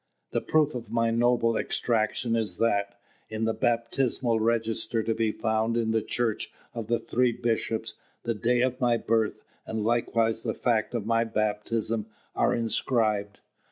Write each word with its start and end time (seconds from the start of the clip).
The 0.31 0.41
proof 0.41 0.73
of 0.73 0.91
my 0.91 1.11
noble 1.11 1.55
extraction 1.55 2.35
is 2.35 2.57
that, 2.57 2.99
in 3.29 3.45
the 3.45 3.53
baptismal 3.53 4.39
register 4.39 5.03
to 5.03 5.13
be 5.13 5.31
found 5.31 5.77
in 5.77 5.91
the 5.91 6.01
Church 6.01 6.51
of 6.73 6.87
the 6.87 6.97
Three 6.97 7.31
Bishops, 7.31 7.93
the 8.23 8.33
day 8.33 8.61
of 8.61 8.81
my 8.81 8.97
birth, 8.97 9.43
and 9.63 9.83
likewise 9.83 10.41
the 10.41 10.55
fact 10.55 10.95
of 10.95 11.05
my 11.05 11.23
baptism, 11.23 12.07
are 12.35 12.51
inscribed. 12.51 13.41